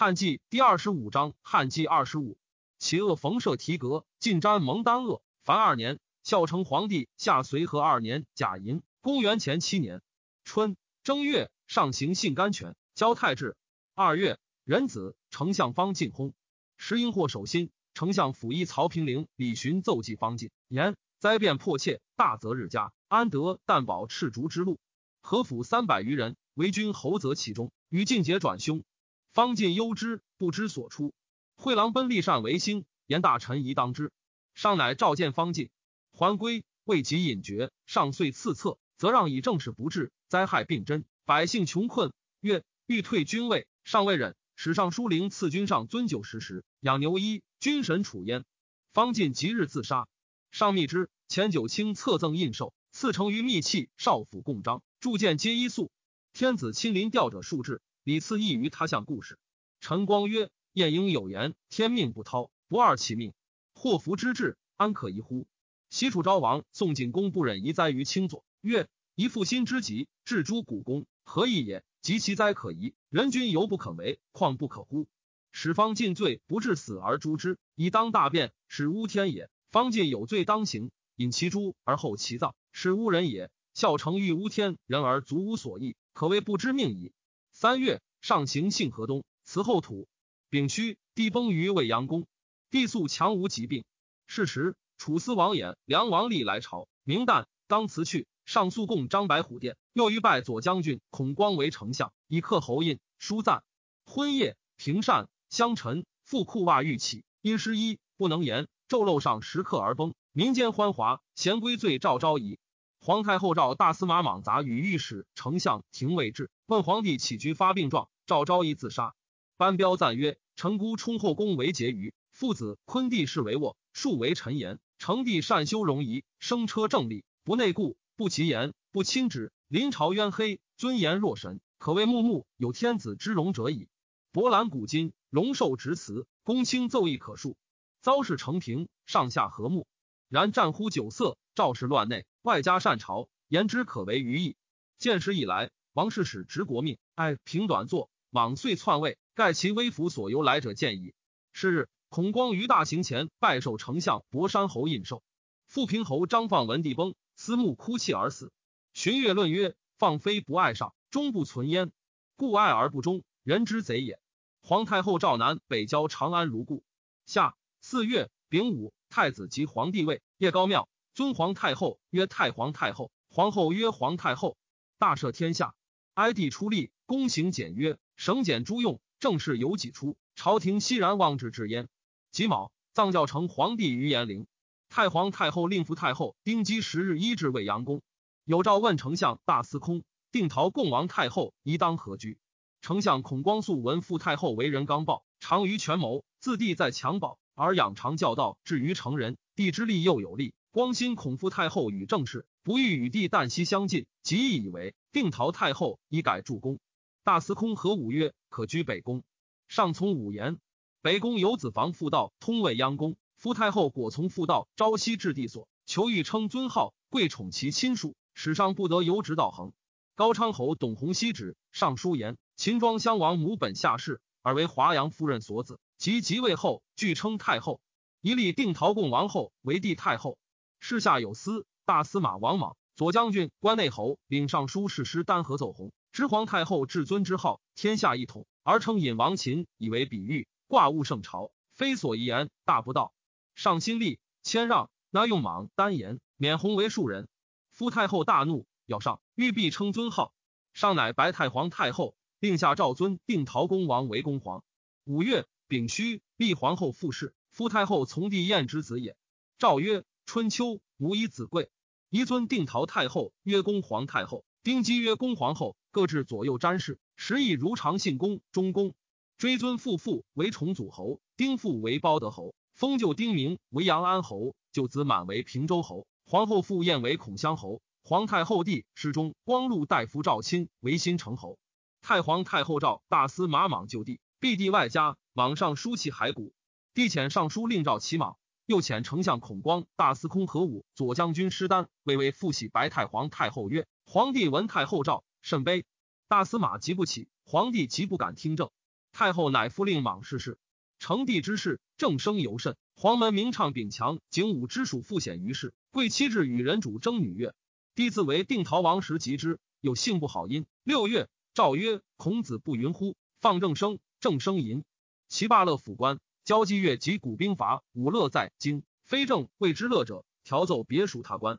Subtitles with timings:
[0.00, 2.38] 汉纪第二十五章，汉纪二十五，
[2.78, 5.22] 其恶冯赦提格，晋瞻蒙丹恶。
[5.42, 10.00] 凡二年，孝成皇帝下随和二年甲寅，公元前七年
[10.44, 13.56] 春正月，上行信甘泉，交太治。
[13.96, 16.32] 二月，壬子，丞相方进薨。
[16.76, 24.78] 时因祸守心，丞相辅议曹平陵、李寻奏计方进，言灾变迫切，大则日加，安得但保赤足之路？
[25.22, 28.84] 何府三百余人，为君侯则其中，与晋节转凶。
[29.32, 31.14] 方进忧之，不知所出。
[31.56, 34.12] 惠郎奔立善为兴，言大臣宜当之。
[34.54, 35.70] 上乃召见方进，
[36.12, 42.12] 还归，未及隐绝，上遂赐策，则让以政事不治，灾害并真，百姓穷困。
[42.40, 44.34] 曰：欲退军位，上未忍。
[44.56, 48.44] 史尚书令赐君上尊酒食时，养牛衣，君神处焉。
[48.92, 50.08] 方进即日自杀。
[50.50, 55.92] 上密之，前九卿册赠印绶，赐成于密器，少府共章，铸剑皆一素。
[56.32, 57.80] 天子亲临吊者数至。
[58.08, 59.38] 李赐异于他项故事。
[59.80, 63.34] 陈光曰：“晏婴有言：天命不掏，不二其命。
[63.74, 65.46] 祸福之至，安可疑乎？”
[65.90, 71.84] 西楚昭王宋景公不忍夷灾于卿左，曰：“一负心之急，置诸古公，何意也？
[72.00, 75.06] 及其灾可疑，人君犹不可为，况不可乎？
[75.52, 79.50] 使方尽罪，不至死而诛之，以当大变，使污天也。
[79.70, 83.50] 方尽有罪当刑，引其诛而后其葬，是污人也。
[83.74, 87.12] 孝成欲污天人而足无所益，可谓不知命矣。”
[87.60, 90.06] 三月，上行幸河东，辞后土。
[90.48, 92.24] 丙戌，地崩于未阳宫。
[92.70, 93.84] 帝素强无疾病。
[94.28, 96.86] 是时，楚司王衍、梁王立来朝。
[97.02, 98.28] 明旦，当辞去。
[98.44, 99.76] 上诉贡张白虎殿。
[99.92, 103.00] 又欲拜左将军孔光为丞相，以刻侯印。
[103.18, 103.64] 书赞。
[104.04, 108.68] 婚夜，平善相陈，复裤袜欲起，因失衣，不能言。
[108.88, 110.14] 昼漏上时刻而崩。
[110.30, 112.60] 民间欢华，贤归罪赵昭仪。
[113.00, 118.08] 皇太后召大司马莽杂与御史、丞相廷尉至，问皇帝起居发病状。
[118.26, 119.14] 赵昭仪自杀。
[119.56, 124.78] 班彪赞曰：“臣姑充后宫为婕妤，父子昆弟是为卧，庶为臣言。
[124.98, 129.52] 成帝善修容仪，生车正立，不内顾，不其言，不亲之。
[129.68, 133.88] 临朝渊黑，尊严若神，可谓穆穆有天子之容者矣。
[134.32, 137.56] 博览古今，龙寿直辞，公卿奏议可述。
[138.02, 139.86] 遭事成平，上下和睦。
[140.28, 144.56] 然战乎酒色，赵氏乱内。”外加善朝，言之可为于义。
[144.96, 151.12] 建始以来，王室使执国命，爱平短坐，莽遂篡位，盖其威服所由来者见矣。
[151.52, 155.20] 是日，孔光于大行前拜受丞相博山侯印绶。
[155.66, 158.50] 富平侯张放文帝崩，思慕哭泣而死。
[158.94, 161.92] 荀悦论曰：放非不爱上，终不存焉，
[162.34, 164.18] 故爱而不忠，人之贼也。
[164.62, 166.82] 皇太后赵南北郊长安如故。
[167.26, 170.88] 夏四月丙午，太子即皇帝位，夜高庙。
[171.18, 174.56] 尊皇太后曰太皇太后，皇后曰皇太后。
[175.00, 175.74] 大赦天下，
[176.14, 181.88] 哀帝出力，躬行简约，省俭诸用，政事由己出，朝廷熙然望之至焉。
[182.30, 184.46] 己卯，葬教成皇帝于延陵。
[184.88, 188.00] 太皇太后令扶太后丁基十日医治未阳宫。
[188.44, 192.38] 有诏问丞相大司空定陶共王太后宜当何居？
[192.80, 200.54] 丞相孔光素闻傅太后为人刚暴，长于权谋，自帝在襁褓而养长教道，至于成人，帝之力又有力。
[200.70, 206.78] 光心孔父太后与政事不欲与帝旦夕相近，即意以为定陶太后以改助宫。
[207.24, 209.22] 大司空何武曰：“可居北宫。”
[209.66, 210.58] 上从武言。
[211.00, 219.72] 北宫有子房复道通未央宫，夫太后果从复道朝夕至帝所，求欲称尊号，贵宠其亲属，史上不得由直道恒。
[220.16, 227.80] 高昌侯董弘熙旨上书言：秦庄襄王母本下士，而为华阳夫人所子，及即位后据称太后，
[228.20, 230.36] 一立定陶共王后为帝太后。
[230.80, 243.12] 世下有司大司马王莽、左将军、关内侯领尚书侍师丹和奏鸿，知皇太后至尊之号，天下一统，而称引王秦，以为比喻，挂物圣朝，非所宜言，大不道。
[243.54, 247.28] 上心力谦让，那用莽单言，免红为庶人。
[247.70, 250.32] 夫太后大怒，要上，欲必称尊号。
[250.72, 254.62] 上乃白太皇太后，令下诏尊定陶公王为公皇。
[255.04, 257.34] 五月丙戌，立皇后复氏。
[257.50, 259.16] 夫太后从帝晏之子也。
[259.58, 260.04] 诏曰。
[260.28, 261.70] 春秋，无以子贵，
[262.10, 268.94] 宜尊定陶太后曰公皇太后，丁姬曰公皇后，各置左右詹事，时以如常信公、中公。
[269.38, 281.58] 追尊父父为重祖侯，丁父为包德侯，封舅丁明为阳安侯，舅子满为平州侯，皇后傅燕为孔襄侯，皇太后弟师中光禄大夫赵钦为新城侯。
[282.02, 286.52] 太皇太后诏大司马莽就地，必地外加莽上书其骸骨，
[286.92, 288.36] 帝遣尚书令召其莽。
[288.68, 295.86] 又遣丞相孔光、大司空何武、左将军施丹，为为复喜白太皇太后曰：“皇帝闻太后诏，甚悲。”
[296.28, 298.68] 大司马急不起，皇帝急不敢听政。
[299.10, 300.58] 太后乃复令莽氏事。
[300.98, 302.76] 成帝之事，正生尤甚。
[302.94, 305.72] 黄门名唱秉强，景武之属复显于世。
[305.90, 307.54] 贵妻至与人主争女乐，
[307.94, 310.66] 帝自为定陶王时及之，有性不好音。
[310.84, 313.16] 六月，诏曰：“孔子不云乎？
[313.40, 314.84] 放正生，正生淫。
[315.26, 321.58] 其罢乐府官，交际乐及古兵伐，武乐在京，非正谓之乐者，调奏别属他官。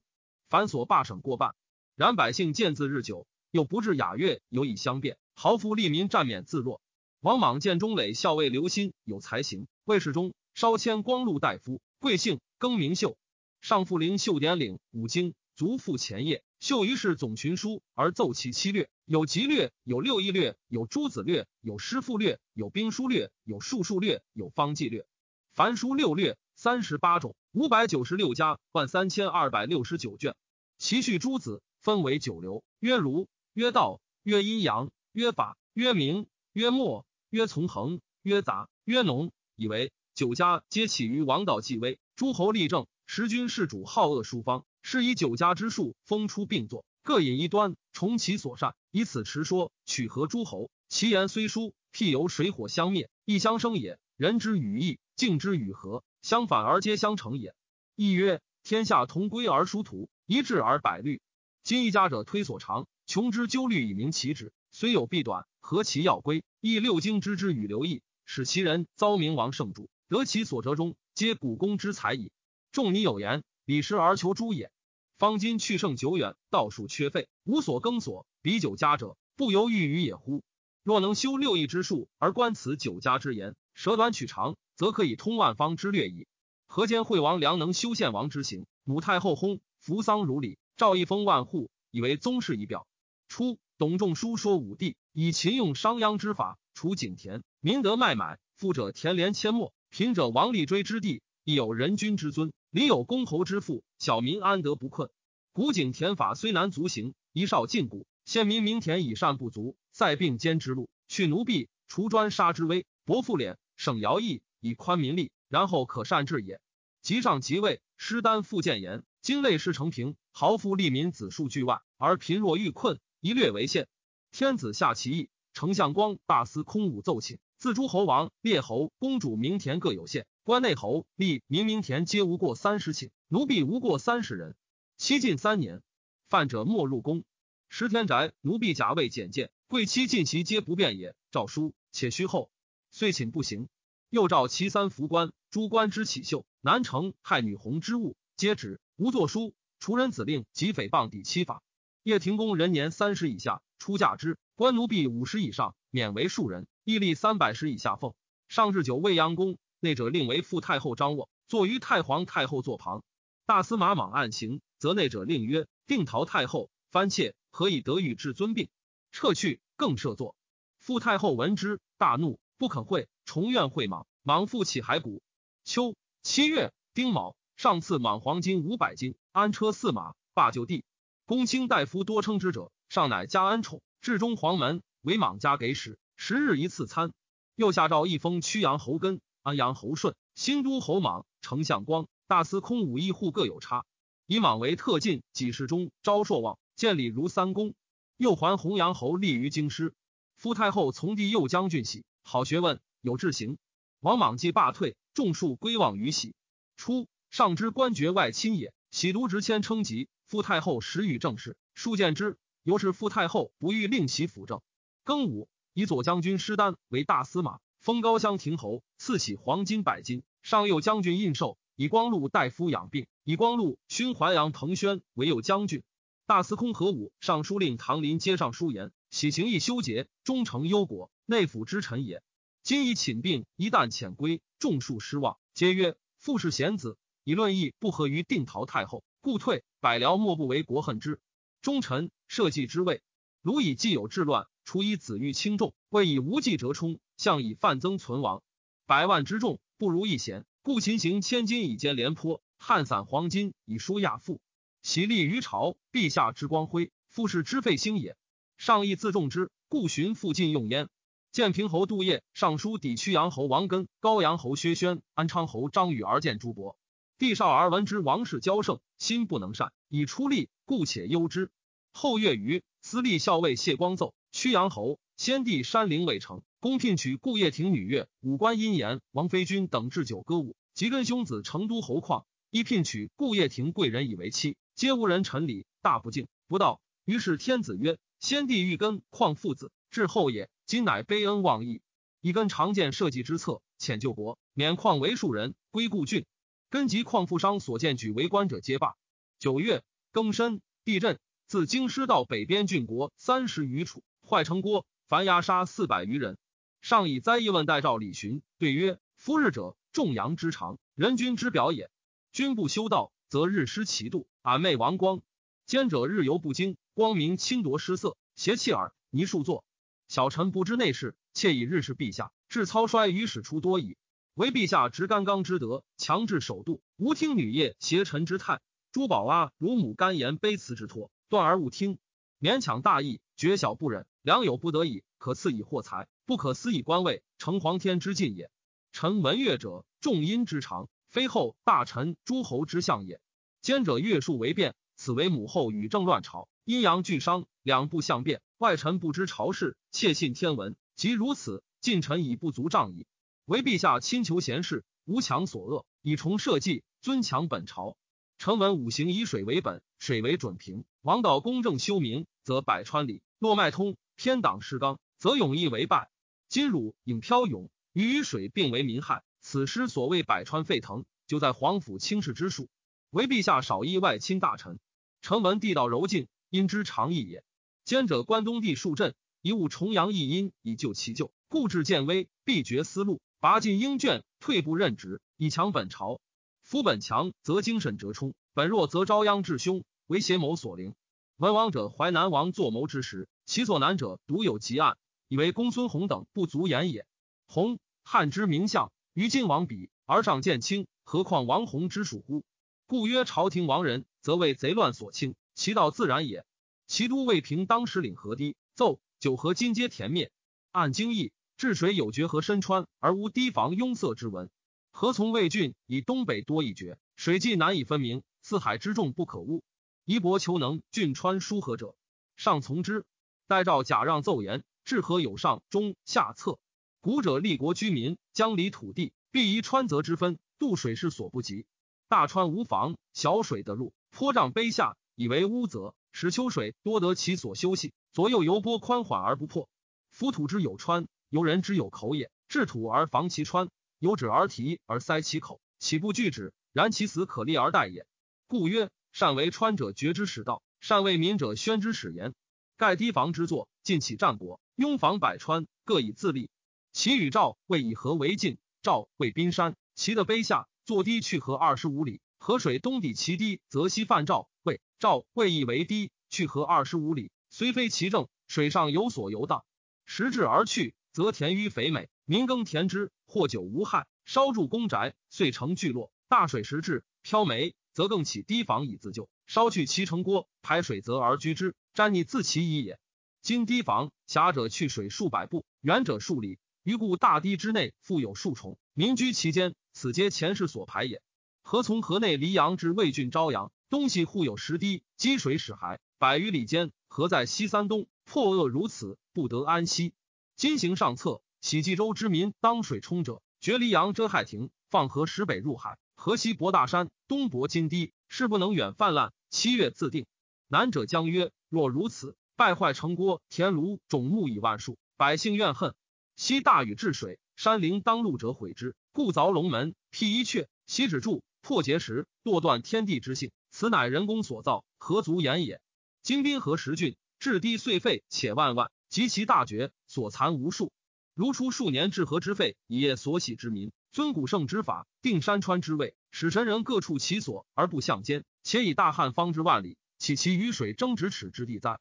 [0.49, 1.53] 凡所罢省过半。
[1.95, 5.19] 然百姓见字日久，又不至雅乐，有以相辩。
[5.35, 6.81] 豪夫利民，占免自若。
[7.19, 13.15] 王莽见中磊校尉刘歆有才行，魏世中。”稍迁光禄大夫，贵姓，更名秀。
[13.61, 16.43] 上复灵秀典领五经，足复前业。
[16.59, 25.07] 秀于是总群书，而奏其七略：有吉略，有六艺略，有诸子略，有诗赋略，有兵书略，有术数略，有方剂略。
[25.53, 30.35] 凡书六略，三十八种，五百九十六家，万三千二百六十九卷。
[30.77, 39.91] 其序诸子分为九流：曰儒，曰道，曰阴阳，曰法，曰明，曰末，曰从恒，曰杂，曰农，以为。
[40.15, 50.71] 九家皆起于王道继位，诸侯立政，时君世主好恶殊方，是以九家之术封出并作，各引一端，从其所善，以此持说，取合诸侯。
[50.87, 53.99] 其言虽殊，譬由水火相灭，亦相生也。
[54.17, 57.53] 人之与义，敬之与和，相反而皆相成也。
[57.95, 61.21] 亦曰：天下同归而殊途，一致而百虑。
[61.61, 66.43] 今一家者推所长，穷之纠虑以明其旨，虽有弊短，何其要归？
[66.61, 69.87] 亦六经之之与流意，使其人遭明王圣主。
[70.07, 72.31] 得其所折中，皆古公之才矣。
[72.71, 74.71] 仲尼有言：“礼失而求诸也。”
[75.19, 80.43] 方今去胜久远，道术缺废，无所耕所，比九家者，不由欲于也乎？
[80.81, 86.25] 若能修六艺之术，而观此九家之言，舍短取长，则可以通万方之略矣。
[86.67, 88.65] 何间惠王良能修献王之行？
[88.85, 92.87] 母太后薨，扶丧如礼，诏一封万户，以为宗室仪表。
[93.27, 99.73] 初，董仲舒说武帝以秦用商鞅之法，除井田，民得麦买，富者田连阡陌。
[99.89, 105.09] 贫者王立追之地，亦有人君之尊；礼有公侯之富，小民安得不困？
[105.51, 116.61] 古井田法虽难足行，一少禁锢，先民民田以善不足，塞并兼之路，去奴婢，除专杀之威，薄赋敛，省徭役，以宽民力，然后可善治也。
[117.01, 123.87] 及上即位，师丹复谏言：今类事成平，豪富利民，子数巨万，而贫弱欲困，一略为限。
[124.31, 127.39] 天子下其意，丞相光大司空武奏请。
[127.57, 134.55] 自诸侯王、列侯、公主民田各有限，关内侯、吏民民田皆无过三十顷，奴婢无过三十人。
[134.97, 135.83] 期近三年，
[136.27, 137.23] 犯者莫入宫。
[137.67, 141.15] 十天宅，奴婢甲位简见，贵妻近席皆不便也。
[141.29, 142.49] 诏书且虚后，
[142.89, 143.69] 遂寝不行。
[144.09, 148.81] 又召其三服官，诸官之起秀，南城害女红之物，皆止。
[148.95, 151.61] 无作书，除人子令及诽谤抵七法。
[152.01, 156.65] 叶廷公人年三十以下，出嫁之；官奴婢五十以上，免为庶人。
[156.85, 158.15] 义立三百石以下奉
[158.47, 163.03] 上至九未央宫，内者令为副太后张卧，坐于太皇太后座旁。
[163.45, 168.69] 大司马莽案行，则内者令曰：定陶太后番妾何以得与至尊病？
[169.11, 170.35] 撤去，更设座。
[170.77, 174.05] 傅太后闻之，大怒，不肯会，重愿会莽。
[174.21, 175.23] 莽复起骸骨。
[175.63, 180.83] 秋七月丁卯，上赐莽黄金五百斤，安车驷马，罢就地。
[181.25, 185.97] 公卿大夫多称之者，上乃加恩宠，至中黄门，为莽家给使。
[186.15, 187.13] 十日一次餐，
[187.55, 193.85] 又下诏一封曲阳侯根、安阳侯顺、新都侯莽、丞相光、大司空武义户各有差，
[194.25, 197.73] 以莽为特进，几世中昭硕望，见礼如三公。
[198.17, 199.93] 又还弘阳侯立于京师。
[200.35, 203.57] 夫太后从弟右将军喜，好学问，有志行。
[203.99, 206.35] 王莽既罢退，众数归望于喜。
[206.75, 210.09] 初，上之官爵外亲也，喜独执谦称疾。
[210.25, 214.61] 夫太后时与政事，数见之，由是夫太后不欲令其辅政。
[215.05, 215.47] 庚午。
[215.73, 220.23] 以左将军施丹为大司马，封高乡亭侯，赐起黄金百斤。
[220.41, 223.07] 上右将军印绶，以光禄大夫养病。
[223.23, 225.83] 以光禄勋淮阳彭宣为右将军。
[226.25, 232.21] 大司空何武尚书令唐林接上书言：喜行义修节，忠诚忧国，内府之臣也。
[232.63, 239.63] 今以寝病，一旦遣归，众数失望，皆曰：父是贤子，以论义不合于定陶太后，故退。
[239.79, 241.21] 百僚莫不为国恨之。
[241.61, 243.01] 忠臣社稷之位，
[243.41, 244.47] 鲁以既有治乱。
[244.65, 248.41] 除以子欲轻重，未以无计折冲；相以范增存亡。
[248.85, 254.39] 百万之众不如一贤，故秦行千金以兼廉颇，汉散黄金以舒亚父。
[254.81, 258.15] 其立于朝，陛下之光辉，复是之废兴也。
[258.55, 260.87] 上亦自重之，故寻附近用焉。
[261.33, 266.77] 建平侯杜业上书抵曲阳侯王根、高阳侯薛宣、安昌侯张宇而见朱伯。
[267.17, 271.51] 帝少而闻之，王室骄盛，心不能善，以出力，故且忧之。
[271.91, 274.13] 后月余，司隶校尉谢光奏。
[274.31, 286.81] 曲阳侯先帝山陵未成，公聘娶顾掖庭女乐、武官殷言、王妃君等置酒歌舞，即跟兄子成都侯况亦聘娶顾掖庭贵人以为妻，皆无人陈礼，大不敬，不道。
[287.05, 290.49] 于是天子曰：“先帝欲跟况父子，至后也。
[290.65, 291.81] 今乃悲恩忘义，
[292.19, 296.25] 以根常见社稷之策，遣救国，免况为庶人，归故郡。
[296.69, 298.95] 根及况富商所见举为官者，皆罢。
[299.39, 306.37] 九月庚申，地震，自京师到北边郡国三十余处，坏城郭，凡押杀四百余人。”
[306.81, 311.91] 上以灾异问代诏李寻，对曰：“夫日者，众阳之长，人君之表也。
[312.31, 315.21] 君不修道，则日失其度，俺昧王光。
[315.65, 318.93] 奸者日游不精，光明侵夺失色，邪气耳。
[319.09, 319.65] 泥数作。
[320.07, 323.97] 小臣不知内事，窃以日事陛下，至操衰于使出多矣。
[324.33, 328.61] 唯陛下执干纲之德，强制守度，无听女业邪臣之态。
[328.93, 331.99] 珠宝啊，乳母干言卑辞之托，断而勿听，
[332.39, 338.51] 勉强大义，绝小不忍，良有不得已，可赐以货财。”不可思议官位，成皇天之尽也。
[338.91, 343.19] 臣闻乐者，众阴之长，非后大臣诸侯之相也。
[343.63, 348.43] 奸者乐数为变，此为母后与政乱朝，阴阳俱伤，两不相变。
[348.59, 350.75] 外臣不知朝事，窃信天文。
[350.95, 353.07] 即如此，近臣已不足仗矣。
[353.45, 357.97] 唯陛下亲求贤士，无强所恶，以崇社稷，尊强本朝。
[358.37, 360.85] 臣闻五行以水为本，水为准平。
[361.01, 366.11] 王道公正修明，则百川里；络脉通，偏党失纲，则永义为败。
[366.49, 369.23] 今汝引飘涌，鱼与水并为民害。
[369.39, 372.69] 此诗所谓百川沸腾，就在皇甫轻视之术。
[373.11, 374.79] 唯陛下少依外亲大臣。
[375.21, 377.43] 臣闻地道柔静，因之长义也。
[377.85, 379.13] 兼者关东地数镇，
[379.43, 381.31] 一务重阳一阴，以救其咎。
[381.49, 386.19] 故至见危，必绝思路，拔尽英卷，退步任职，以强本朝。
[386.63, 390.95] 夫本强，则精神折冲；本弱，则招殃至凶，为邪谋所凌。
[391.37, 394.97] 文王者，淮南王作谋之时，其所难者，独有极案。
[395.29, 397.05] 以为公孙弘等不足言也。
[397.45, 402.43] 弘汉之名相，与晋王比，而上见轻，何况王弘之属乎？
[402.87, 406.45] 故曰朝廷亡人，则为贼乱所侵，其道自然也。
[406.87, 410.31] 其都未平当时领河堤，奏九河金皆田灭。
[410.71, 414.49] 按经义，治水有决河深川，而无堤防拥塞之文。
[414.89, 419.63] 何从魏郡以东北多一绝，水际难以分明，四海之众不可污。
[420.05, 421.95] 夷伯求能，郡川疏河者，
[422.35, 423.05] 上从之。
[423.45, 424.63] 待诏假让奏言。
[424.89, 426.57] 治河有上中下策，
[426.99, 431.67] 古者立国居民，江离土地，必宜川泽之分，渡水是所不及。
[432.07, 437.93] 大川无防，小水得入，坡障卑下，以为污泽，使秋水多得其所休息。
[438.13, 439.69] 左右游波宽缓而不破。
[440.09, 442.31] 夫土之有川，由人之有口也。
[442.47, 443.69] 治土而防其川，
[443.99, 446.51] 有止而提而塞其口，岂不拒止？
[446.73, 448.07] 然其死可立而待也。
[448.47, 452.33] 故曰：善为川者绝之始道，善为民者宣之始言。
[452.75, 454.59] 盖堤防之作，尽起战国。
[454.79, 456.49] 拥防百川，各以自立。
[456.93, 462.21] 齐与赵为以河为晋，赵为宾山，齐的卑下，坐堤去河二十五里。
[462.37, 464.49] 河水东抵其堤，则西犯赵。
[464.63, 469.65] 魏赵为以为堤，去河二十五里，虽非其政，水上有所游荡。
[470.05, 474.07] 时至而去，则田淤肥美，民耕田之，或久无害。
[474.23, 476.09] 烧筑公宅，遂成聚落。
[476.29, 479.27] 大水时至，漂煤，则更起堤防以自救。
[479.45, 482.97] 烧去其城郭，排水泽而居之，沾溺自其矣也。
[483.41, 491.21] 今堤防狭者去水数百步，远者数里，于故大堤之内复有数重，民居其间，此皆前世所排也。
[491.61, 498.07] 何从河内黎阳至魏郡朝阳，东西互有十堤，积水始海，百余里间，何在西三东？
[498.25, 500.13] 破恶如此，不得安息。
[500.55, 509.31] 今行上策，喜冀州之民当水冲者，绝黎阳遮害亭，放河石北入海，河西博大山，东博金堤，势不能远泛滥。
[509.49, 510.27] 七月自定。
[510.67, 512.35] 南者将曰：若如此。
[512.59, 515.95] 败坏城郭，田庐种木以万数，百姓怨恨。
[516.35, 523.51] 昔大禹治水，山陵当路者毁之，故凿龙门，辟一阙，习止柱，破结石，剁断天地之性。
[523.71, 525.79] 此乃人工所造，何足言也？
[526.21, 530.91] 今滨河十郡，至堤岁废，且万万及其大绝，所残无数。
[531.33, 541.97] 如出数年治河之费，以业所喜之民，尊古圣之法，定山川之位，使神人各处其所而不相间，且以大汉方之万里，岂其与水争咫尺之地哉？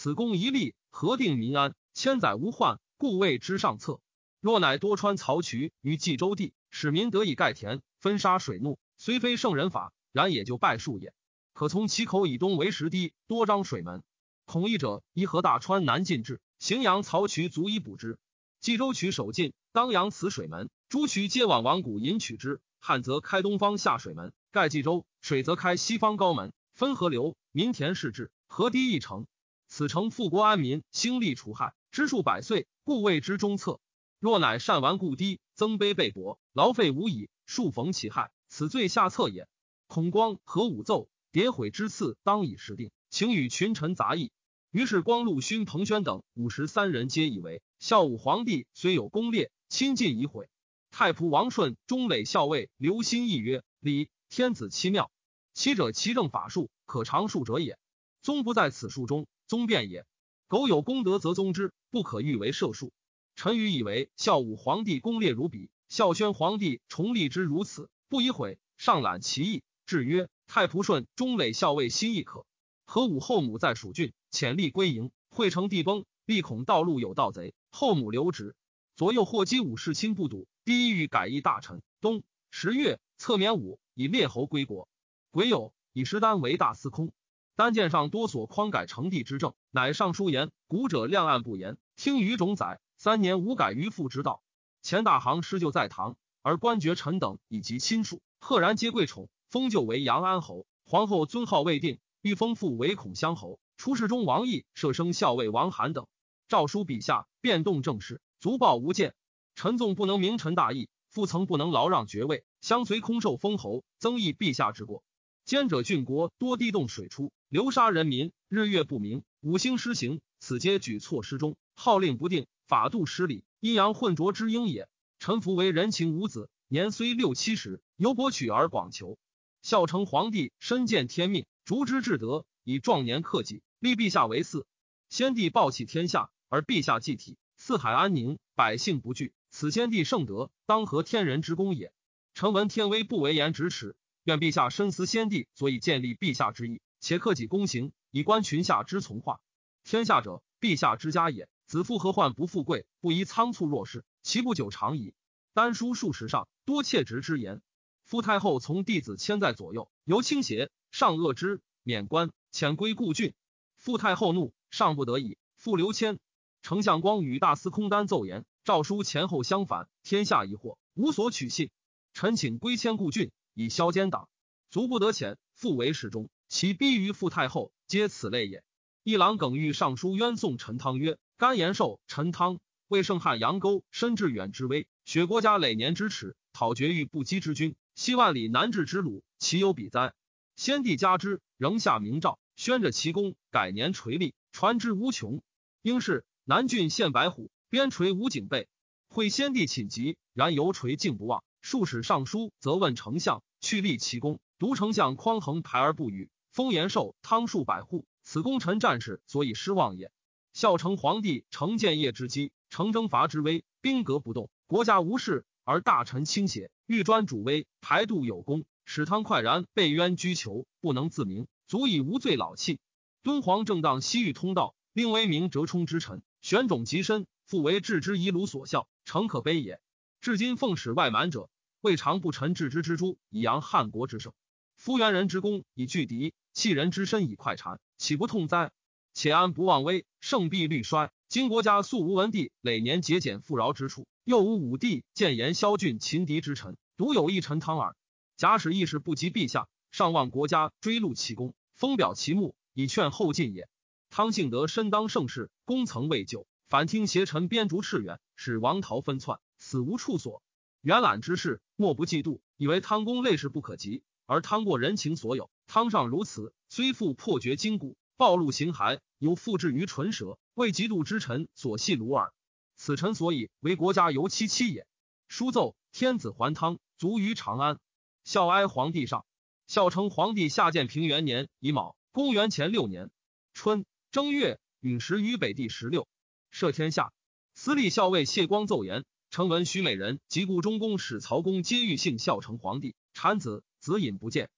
[0.00, 1.74] 此功一立，何定民安？
[1.92, 4.00] 千载无患，故谓之上策。
[4.40, 11.12] 若乃多川漕渠于冀州地，使民得以盖田，分沙水怒，虽非圣人法，然也就败数也。
[11.52, 14.04] 可从其口以东为石堤，多张水门。
[14.44, 18.18] 孔义者，依河大川南进至荥阳漕渠，足以补之。
[18.60, 22.60] 冀州渠守进，当阳此水门，诸渠皆往王谷引取之。
[22.78, 29.26] 旱则开东方下水门，盖冀州；水则开西方高门，分河流，民田氏治，河堤一成。
[29.68, 33.80] 此诚富国安民，兴利除害，知数百岁，故谓之中策。
[34.18, 39.46] 若乃善玩故低，增卑备薄，劳费无已，数逢其害，此罪下策也。
[39.86, 44.32] 孔光何武奏，迭毁之次，当以时定，请与群臣杂议。
[44.70, 50.48] 于是光禄勋彭宣等五十三人皆以为孝武皇帝虽有功烈，亲近已毁。
[50.90, 55.10] 太仆王顺、中垒校尉刘歆义曰：“礼天子七妙，
[55.52, 57.78] 七者其政法术，可长数者也。
[58.22, 60.06] 宗不在此术中，宗变也。
[60.46, 62.92] 苟有功德，则宗之，不可欲为射术。
[63.34, 72.46] 臣愚以为孝武皇帝功烈如彼，孝宣皇帝重立之如此，不以毁，上览其意，至曰：太仆顺、中垒校尉心亦可。
[72.84, 78.54] 何武后母在蜀郡，潜力归营，会成地崩，必恐道路有盗贼，后母留职。
[78.96, 81.80] 左右霍基武士亲不睹。”第一欲改易大臣。
[82.00, 84.86] 冬十月，策免武以列侯归国。
[85.30, 87.10] 癸酉，以石丹为大司空。
[87.58, 94.44] 单见上多所匡改成帝之政，乃上书言：古者亮案不言，听于种载，三年无改于父之道。
[94.80, 100.66] 前大行施就在堂，而官爵臣等以及亲属，赫然皆贵宠，封就为阳安侯。
[100.86, 103.58] 皇后尊号未定，欲封父为孔襄侯。
[103.76, 106.06] 出世中王毅设生校尉王罕等。
[106.46, 109.16] 诏书笔下，变动政事，足报无见。
[109.56, 115.02] 陈纵不能明臣大义，父曾不能劳让爵位，相随空受封侯，增益陛下之过。
[115.44, 124.86] 奸者郡国多地动水出，流杀人民，日月不明，五星失行，此皆举措失中，号令不定，法度失礼，阴阳混浊之应也。
[125.18, 129.18] 臣服为人情无子，年虽六七十，犹博取而广求。
[129.62, 134.66] 孝成皇帝身见天命，逐之至德，以壮年克己，立陛下为嗣。
[135.08, 139.32] 先帝抱弃天下，而陛下继体，四海安宁，百姓不惧。
[139.50, 141.94] 此先帝圣德，当合天人之功也。
[142.34, 149.40] 臣闻天威不为言咫尺，愿陛下深思先帝所以建立陛下之意，且克己躬行，以观群下之从化。
[149.84, 151.48] 天下者，陛下之家也。
[151.66, 152.86] 子父何患不富贵？
[153.00, 155.14] 不宜仓促弱势，其不久长矣。
[155.52, 157.60] 丹书数十上，多切直之言。
[158.04, 163.34] 夫太后从弟子千在左右，由倾斜，上恶之，免官，遣归故郡。
[163.76, 166.18] 父太后怒，上不得已，复刘谦。
[166.62, 168.46] 丞相光与大司空丹奏言。
[168.64, 171.70] 诏书前后相反，天下疑惑，无所取信。
[172.14, 174.28] 臣请归迁故郡，以消奸党。
[174.70, 176.30] 足不得遣，复为侍中。
[176.48, 178.64] 其逼于傅太后，皆此类也。
[179.02, 182.58] 一郎耿玉上书冤宋陈汤曰：甘延寿、陈汤
[182.88, 190.14] 为圣汉阳沟，深致远之威，雪国家累年之耻，讨绝欲不羁之君，西万里难治之鲁，其有比哉？
[190.56, 195.42] 先帝加之，仍下明诏，宣着其功，改年垂立，传之无穷。
[195.82, 197.50] 应是南郡县白虎。
[197.70, 198.66] 边垂无警备，
[199.08, 201.44] 会先帝寝疾，然犹垂敬不忘。
[201.60, 204.40] 数使上书，则问丞相，去立其功。
[204.58, 206.30] 独丞相匡衡排而不语。
[206.58, 210.10] 封延寿、汤数百户，此功臣战士所以失望也。
[210.52, 222.80] 孝成皇帝承建业之基，承征伐之威，兵革不动，国家无事，而大臣倾斜，欲专主威，排度有功，使汤快然被冤居囚，不能自明，足以无罪老气。
[223.22, 227.28] 敦煌正当西域通道，令威名折冲之臣，玄种极深。
[227.46, 229.80] 复为置之以鲁所效，诚可悲也。
[230.20, 231.50] 至今奉使外蛮者，
[231.82, 234.32] 未尝不臣置之之诛，以扬汉国之盛。
[234.74, 238.72] 夫元人之功以拒敌，弃人之身以快谗，岂不痛哉？
[239.14, 241.12] 且安不忘危，胜必虑衰。
[241.28, 247.94] 今国家素无文帝累年节俭富饶之处，又无武帝建言萧峻擒敌之臣，独有一臣汤耳。
[248.36, 253.68] 假使意识不及陛下，尚望国家追录其功，封表其墓，以劝后进也。
[254.10, 256.48] 汤幸德身当盛世，功曾未就。
[256.68, 260.42] 反听邪臣编逐赤远，使王逃分窜，死无处所。
[260.80, 265.52] 元览之事，莫不嫉妒，以为汤公类事不可及，而汤过人情所有。
[265.68, 272.32] 汤上如此，虽复破绝筋骨，暴露形骸，犹复制于唇舌，为嫉妒之臣所系鲁耳。
[272.74, 274.86] 此臣所以为国家尤戚戚也。
[275.28, 277.78] 书奏天子还汤，卒于长安。
[278.24, 279.26] 孝哀皇帝上。
[279.66, 283.10] 孝成皇帝下建平元年乙卯，公元前六年
[283.52, 286.08] 春正月陨石于北地十六。
[286.50, 287.12] 赦天下，
[287.52, 294.48] 司隶校尉谢光奏言：臣闻徐美人及故中宫使曹公皆欲幸孝成皇帝，产子子隐不见。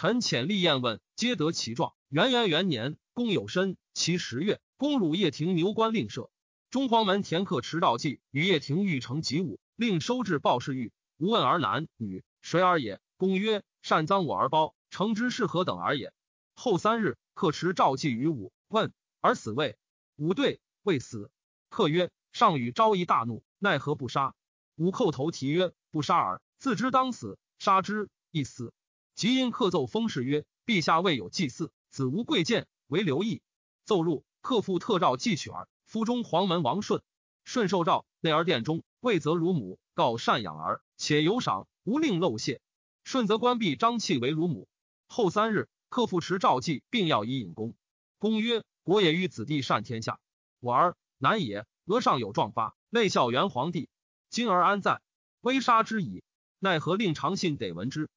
[0.00, 1.92] 臣遣立宴问，皆得其状。
[2.08, 6.30] 元元元年，公有身，其十月，公汝夜庭牛官令赦。
[6.70, 13.00] 中黄门田客持诏记与叶庭欲成吉武，令收至报事狱，无问而男女谁而也。
[13.16, 16.12] 公曰：善赃我而包，诚之是何等而也。
[16.54, 19.76] 后三日，客持诏记于武，问而死未？
[20.14, 21.28] 武对未死。
[21.70, 24.36] 客曰：“上与昭仪大怒，奈何不杀？”
[24.78, 28.72] 吾叩头提曰：“不杀尔，自知当死，杀之亦死。”
[29.18, 33.42] 即因客奏封事曰：“陛下未有祭祀，子无贵贱，唯留意。”
[33.84, 35.68] 奏入，客父特诏祭取儿。
[35.86, 37.02] 夫中黄门王顺，
[37.42, 42.60] 顺受诏，内而殿中未则乳母，告善养儿，且有赏，无令漏泄。
[43.02, 44.68] 顺则关闭张器为乳母。
[45.08, 47.74] 后三日，客父持诏祭，并要以引公。
[48.20, 50.20] 公曰：“国也欲子弟善天下，
[50.60, 51.66] 我儿难也。
[51.86, 53.88] 额上有状发，内孝元皇帝。
[54.30, 55.02] 今儿安在？
[55.40, 56.22] 微杀之矣。
[56.60, 58.08] 奈何令长信得闻之？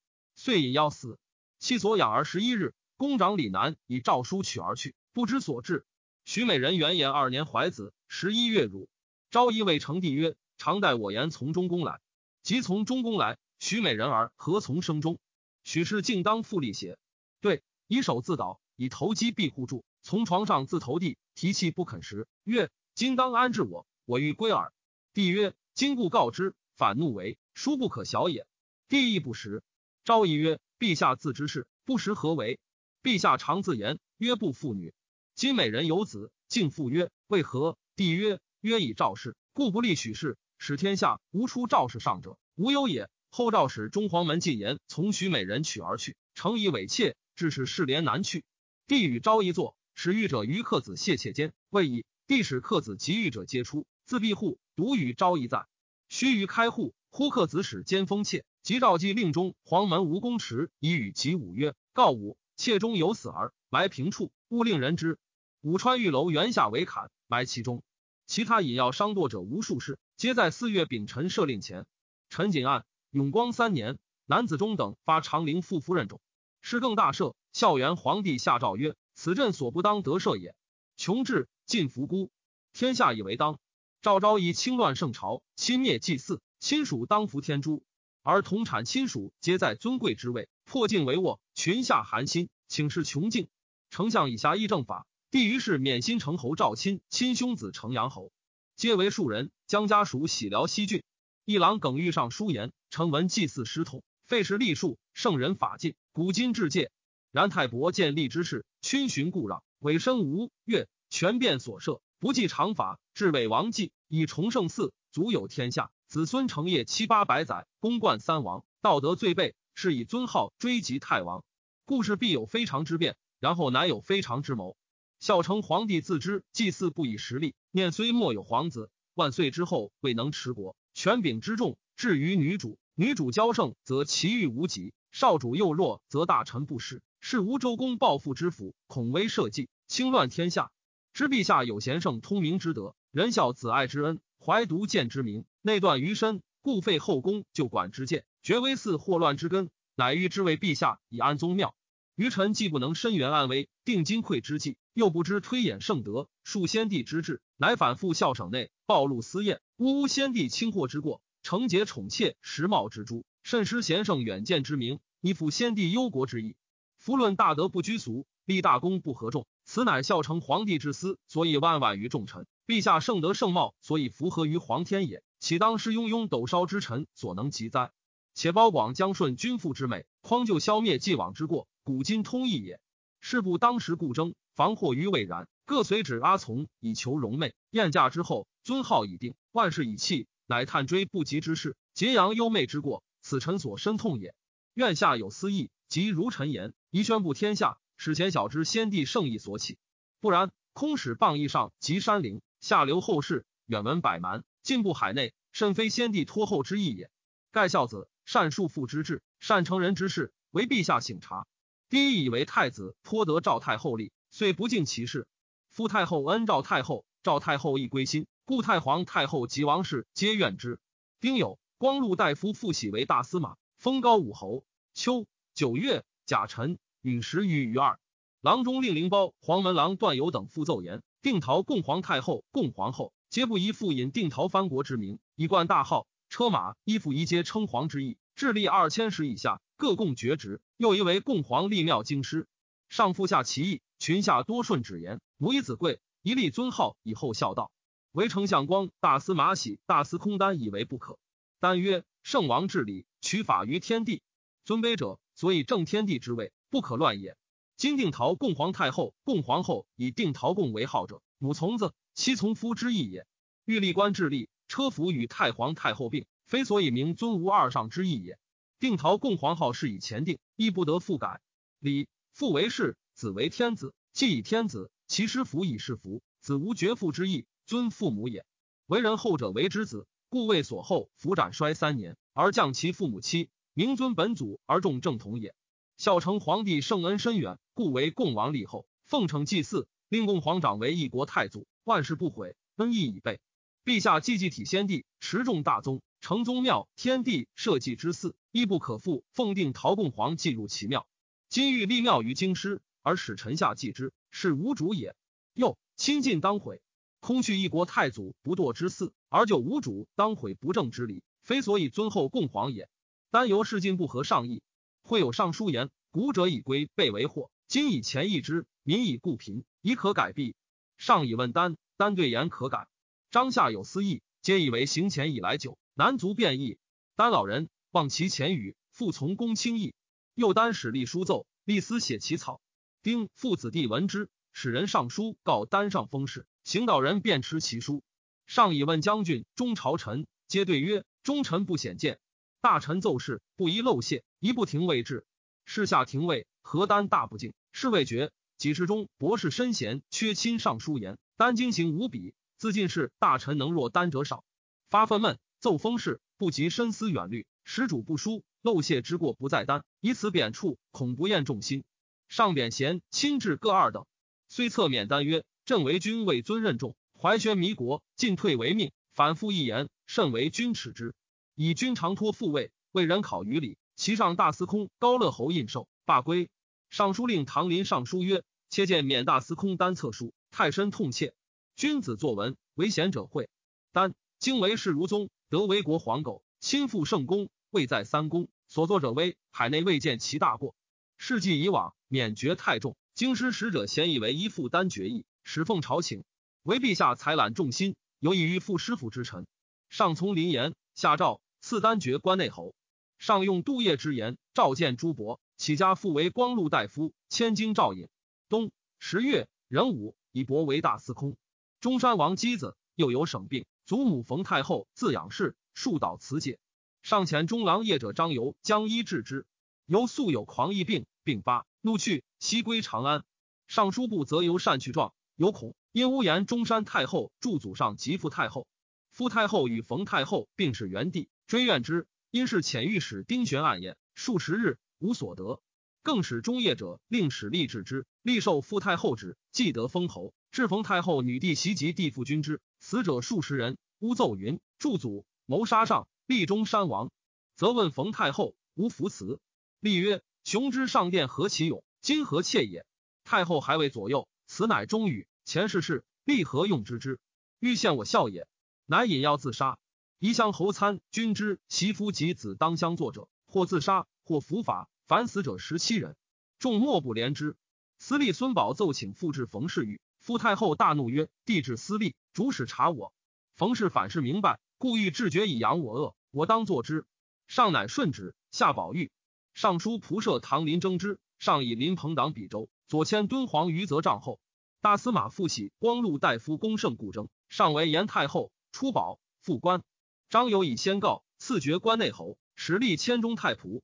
[0.44, 1.20] 遂引要死。
[1.60, 5.86] 其所养儿十一日，公长李南以诏书取而去，不知所至。
[6.26, 8.90] 徐美人元延二年怀子，十一月乳。
[9.30, 12.02] 昭仪谓成帝曰：‘常待我言从中宫来。’
[12.42, 13.38] 即从中宫来。
[13.60, 15.20] 徐美人儿何从生中？
[15.64, 16.98] 许氏竟当复立邪？
[17.40, 22.28] 对，以手自倒，以头击壁护住，从床上自投地，提气不肯食。
[22.44, 23.86] 曰：‘今当安置我？
[24.06, 24.74] 我欲归耳。’
[25.14, 28.48] 帝曰：‘今故告之，反怒为殊不可小也。’
[28.90, 29.62] 帝亦不食。
[30.12, 32.60] 昭仪曰：‘陛下自知事，不识何为？’
[33.02, 34.94] 陛下常自言曰：‘不妇女。’
[35.36, 48.44] 今美人有子，竟复曰：‘为何？’帝曰：‘曰以赵氏，故不立许氏，使天下无出赵氏上者，无忧也。’后赵使中黄门进言，从许美人取而去，诚以猥妾，致使世廉难去。
[48.88, 52.04] 帝与昭仪坐，使御者于客子谢妾间，未已。
[52.28, 55.68] 帝使客子及御者皆出，自闭户，独与昭仪在。
[56.10, 65.18] 须臾开户，呼客子使兼封妾，即诏祭令中黄门吴公池以与及武曰：“告武，妾中有死儿，埋平处，勿令人知。”
[65.62, 67.84] 武川玉楼原下为坎，埋其中。
[68.28, 71.86] 其他引药伤堕者无数事，皆在四月丙辰设令前。
[72.30, 72.86] 陈景案。
[73.10, 76.22] 永光三年，男子中等发长陵副夫人种，
[76.62, 77.34] 事更大赦。
[77.52, 80.56] 孝元皇帝下诏曰：“此朕所不当得赦也。
[80.96, 82.32] 穷至尽服孤，
[82.72, 83.60] 天下以为当。
[84.02, 87.84] 赵昭以清乱圣朝，亲灭祭祀，亲属当服天诛，
[88.24, 93.48] 而同产亲属皆在尊贵之位，破镜为卧，群下寒心，请示穷尽。
[93.90, 98.32] 丞相以下议政法，帝于是免新城侯赵钦亲兄子成阳侯，
[98.76, 101.04] 皆为庶人，将家属喜辽西郡。
[101.46, 106.92] 一郎耿玉上书言。”成文祭祀师统，废时立数，圣人法禁，古今至戒。
[107.32, 115.90] 然太伯见立之事，群循故让，委身吴越，权变所设，不计常法，至伪王纪，以崇圣祀，足有天下。
[116.12, 121.46] 子孙成业七八百载，功冠三王，道德最备，是以尊号追及太王。
[121.86, 124.76] 故事必有非常之变，然后乃有非常之谋。
[125.22, 132.78] 孝成皇帝自知祭祀不以实力，念虽莫有皇子，万岁之后未能持国，权柄之重，至于女主。
[132.94, 137.02] 女主骄盛，则其欲无极；少主又弱，则大臣不识。
[137.22, 140.74] 是吴周公暴富之府，恐威社稷，轻乱天下。
[141.14, 151.76] 知陛下有贤圣通明之德，仁孝子爱之恩，怀独见之明，内断于身，故废后宫，就管之见，绝威似祸乱之根，乃欲之为陛下以安宗庙。
[152.16, 161.22] 余臣既不能伸援安危，定金匮之计，又不知推演圣德，恕先帝之志，乃反复孝省内，暴露私宴，呜呜先帝轻祸之过。
[161.44, 166.56] 承节宠妾，时髦之诛，甚失贤圣远见之名，以辅先帝忧国之意。
[166.98, 172.48] 夫论大德不拘俗，立大功不合众，此乃孝成皇帝之私，所以万万于众臣。
[172.68, 175.24] 陛下圣德圣茂，所以符合于皇天也。
[175.40, 177.92] 岂当是庸庸斗烧之臣所能及哉？
[178.34, 182.80] 且包广将顺君父之美，匡就消灭既往之过，古今通义也。
[183.20, 187.54] 事不当时故争，防祸于未然，各随旨阿从，以求荣媚。
[187.72, 190.28] 宴驾之后，尊号已定，万事已弃。
[190.46, 194.36] 乃探追不及之事，桀阳幽昧之过，此臣所深痛也。
[194.74, 199.78] 愿下有私意，即如臣言，宜宣布天下，使前晓之先帝圣意所起。
[200.20, 207.10] 不然，空使谤义上及山陵，下流后世，远闻百蛮，进步海内，甚非先帝托后之意也。
[207.52, 211.48] 盖孝子善束父之志，善成人之事，为陛下省察。
[211.90, 215.28] 第一以为太子颇得赵太后力，遂不敬其事。
[215.72, 218.28] 夫太后恩赵太后，赵太后亦归心。
[218.46, 220.80] 故太皇太后及王氏皆怨之。
[221.20, 224.64] 丁酉，光禄大夫复喜为大司马，封高武侯。
[224.94, 228.00] 秋九月，甲辰，陨石于于二。
[228.40, 236.08] 郎中令灵包、黄门郎段友等复奏言：定陶共皇太后、共皇后，皆不宜复引定陶藩国之名，以冠大号。
[236.30, 238.18] 车马衣服一皆称皇之意。
[238.36, 240.62] 智力二千石以下，各共爵职。
[240.78, 242.48] 又疑为共皇立庙京师。
[242.90, 245.22] 上父下其意，群下多顺旨言。
[245.38, 247.72] 母以子贵，一立尊号，以后孝道。
[248.14, 251.20] 唯丞相光、大司马喜、大司空丹以为不可。
[251.60, 254.24] 丹曰：“圣王治理，取法于天地，
[254.66, 257.38] 尊卑者，所以正天地之位，不可乱也。
[257.82, 263.26] 今定陶共皇太后、共皇后以定陶共为号者，母从子、妻从夫之意也。
[263.66, 268.38] 欲立官治吏，车服与太皇太后并，非所以名尊无二上之意也。
[268.80, 271.42] 定陶共皇号是以前定，亦不得复改。
[271.80, 278.46] 礼父为士，子为天子，既以天子，其师服以是服，子无绝父之意。”尊父母也，
[278.86, 285.56] 为人后者为之子，故为所后服斩衰三年，而降其父母妻，明尊本祖而重正统也。
[285.98, 293.40] 孝成皇帝圣恩深远，故为共王立后，奉承祭祀，令共皇长为一国太祖，万事不悔，恩义已备。
[293.86, 299.24] 陛下祭祭体先帝，持重大宗，承宗庙，天地社稷之祀，亦不可复。
[299.32, 301.08] 奉定陶共皇进入其庙，
[301.50, 305.16] 今欲立庙于京师，而使臣下祭之，是无主也。
[305.54, 306.82] 又亲近当悔。
[307.20, 312.90] 空去一国太祖不堕之祀，而就无主，当毁不正之礼，非所以尊后共皇也。
[313.30, 314.62] 单由事尽不合上意，
[315.04, 320.56] 会有上书言：古者以归被为祸，今以前易之，民以固贫，宜可改弊。
[320.98, 322.90] 上以问丹，丹对言可改。
[323.30, 326.78] 张下有私意，皆以为行前以来久，难足变异。
[327.16, 329.96] 丹老人望其前语，复从公轻易。
[330.36, 332.60] 又丹使立书奏，立司写其草。
[333.04, 336.46] 丁父子弟闻之，使人上书告丹上封事。
[336.66, 338.04] 行道人便持其书，
[338.48, 342.20] 上以问将军、中朝臣，皆对曰：“忠臣不显见。
[342.60, 345.26] 大臣奏事，不宜漏泄，一不停位置。
[345.64, 348.32] 事下廷尉何丹大不敬，是未决。
[348.58, 352.34] 几世中博士身贤，缺亲上书言，丹精行无比。
[352.58, 354.44] 自进士大臣能若丹者少。
[354.90, 361.84] 发愤懑，奏封事，不及深思远虑，始主不书，漏泄之过不在丹，以此贬黜，恐不厌众心。
[362.28, 364.06] 上贬贤亲至各二等，
[364.48, 371.14] 虽侧免丹曰。”朕为君位尊任重，怀宣弥国，进退为命，反复一言，甚为君耻之。
[371.56, 373.78] 以君常托父位，为人考于礼。
[373.96, 376.50] 其上大司空高乐侯印绶罢归。
[376.92, 381.34] 尚书令唐林上书曰：“切见免大司空单策书，太深痛切。
[381.78, 383.50] 君子作文，为贤者讳。
[383.94, 388.50] 丹经为世如宗，得为国皇狗，亲赴圣公，位在三公。
[388.68, 390.76] 所作者威，海内未见其大过。
[391.18, 392.98] 事迹以往，免爵太重。
[393.16, 396.26] 京师使者咸以为依附丹决议。”始奉朝请，
[396.64, 399.48] 为陛下采揽众心，有以于副师傅之臣。
[399.90, 402.76] 上从临言，下诏赐丹爵关内侯。
[403.18, 408.10] 上用杜业之言，召见诸伯，起家父为光禄大夫，千金诏引。
[408.50, 411.38] 冬十月壬午，以伯为大司空。
[411.80, 416.58] 中山王姬子又有省病，祖母冯太后自养士，数倒辞解。
[417.04, 419.46] 上前中郎业者张游将医治之，
[419.86, 423.24] 由素有狂疫病，病发，怒去，西归长安。
[423.68, 425.14] 尚书部则由善去状。
[425.36, 428.66] 有恐因诬言中山太后助祖上及父太后，
[429.12, 435.62] 夫太后与冯太后并是元帝，追怨之，因是遣御史丁玄暗言，数十日无所得，
[436.04, 440.34] 更使中业者令使立治之，立受傅太后旨，既得封侯。
[440.52, 447.12] 至冯太后女弟袭击地父君之死者数十人，诬奏云祝祖谋杀上，立中山王，
[447.56, 449.40] 则问冯太后无服辞，
[449.80, 452.86] 立曰雄之上殿何其勇，今何妾也？
[453.24, 455.28] 太后还未左右，此乃忠语。
[455.46, 457.20] 前世事，立何用之之？
[457.60, 458.48] 欲陷我笑也。
[458.86, 459.80] 乃引药自杀。
[460.20, 464.90] 宜乡侯参君之其夫及子当相作者，或自杀，或伏法。
[465.06, 466.16] 凡死者十七人，
[466.58, 467.58] 众莫不怜之。
[468.00, 473.12] 司隶孙宝奏请复至冯氏狱，夫太后大怒曰：“帝至司隶，主使查我。”
[473.58, 477.06] 冯氏反是明白，故意治决以扬我恶，我当作之。
[477.50, 479.12] 上乃顺旨，下宝玉。
[479.54, 484.40] 尚书仆射唐林征之，上以林朋党比州，左迁敦煌余则帐后。
[484.80, 489.84] 大司马复喜光禄大夫公胜故征，上为延太后，出保复官。
[490.30, 493.82] 张友以先告，赐爵关内侯，实力千中太仆。